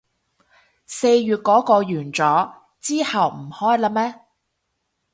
[0.87, 4.21] 四月嗰個完咗，之後唔開喇咩